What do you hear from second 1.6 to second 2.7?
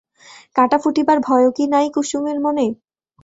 নাই কুসুমের মনে?